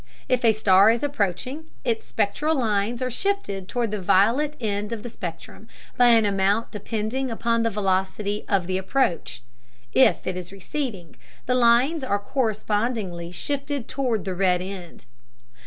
[0.27, 5.03] If a star is approaching, its spectral lines are shifted toward the violet end of
[5.03, 9.43] the spectrum by an amount depending upon the velocity of approach;
[9.93, 15.05] if it is receding, the lines are correspondingly shifted toward the red end.